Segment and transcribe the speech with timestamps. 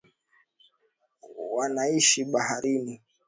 [1.53, 2.95] Wanaishi baharini